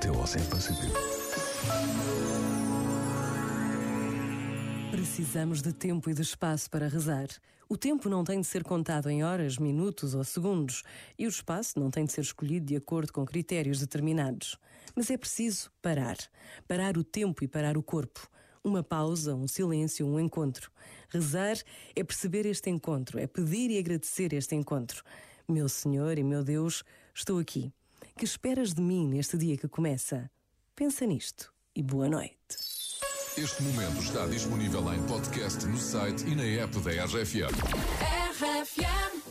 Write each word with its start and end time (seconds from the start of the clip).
till 0.00 0.14
Ocean 0.20 0.44
Pacific. 0.46 0.92
Precisamos 4.90 5.60
de 5.62 5.72
tempo 5.72 6.08
e 6.08 6.14
de 6.14 6.22
espaço 6.22 6.70
para 6.70 6.88
rezar. 6.88 7.28
O 7.68 7.76
tempo 7.76 8.08
não 8.08 8.24
tem 8.24 8.40
de 8.40 8.46
ser 8.46 8.64
contado 8.64 9.10
em 9.10 9.24
horas, 9.24 9.58
minutos 9.58 10.14
ou 10.14 10.24
segundos, 10.24 10.82
e 11.18 11.26
o 11.26 11.28
espaço 11.28 11.78
não 11.78 11.90
tem 11.90 12.04
de 12.04 12.12
ser 12.12 12.22
escolhido 12.22 12.66
de 12.66 12.76
acordo 12.76 13.12
com 13.12 13.26
critérios 13.26 13.80
determinados. 13.80 14.56
Mas 14.94 15.10
é 15.10 15.16
preciso 15.16 15.70
parar. 15.82 16.16
Parar 16.66 16.96
o 16.96 17.04
tempo 17.04 17.44
e 17.44 17.48
parar 17.48 17.76
o 17.76 17.82
corpo. 17.82 18.28
Uma 18.62 18.82
pausa, 18.82 19.34
um 19.34 19.46
silêncio, 19.46 20.06
um 20.06 20.18
encontro. 20.18 20.70
Rezar 21.08 21.56
é 21.94 22.04
perceber 22.04 22.46
este 22.46 22.70
encontro, 22.70 23.18
é 23.18 23.26
pedir 23.26 23.70
e 23.70 23.78
agradecer 23.78 24.32
este 24.32 24.54
encontro. 24.54 25.02
Meu 25.48 25.68
Senhor 25.68 26.18
e 26.18 26.22
meu 26.22 26.44
Deus, 26.44 26.84
estou 27.14 27.38
aqui. 27.38 27.72
Que 28.18 28.24
esperas 28.24 28.74
de 28.74 28.82
mim 28.82 29.06
neste 29.06 29.38
dia 29.38 29.56
que 29.56 29.68
começa? 29.68 30.28
Pensa 30.74 31.06
nisto 31.06 31.52
e 31.72 31.80
boa 31.84 32.08
noite. 32.08 32.34
Este 33.36 33.62
momento 33.62 34.02
está 34.02 34.26
disponível 34.26 34.92
em 34.92 35.00
podcast 35.06 35.64
no 35.64 35.78
site 35.78 36.26
e 36.26 36.34
na 36.34 36.42
app 36.42 36.76
da 36.80 37.04
RFM. 37.04 37.54
RFM. 38.34 39.22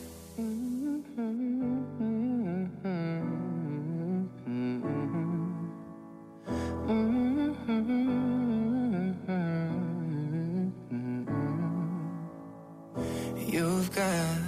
You've 13.36 13.90
got 13.94 14.47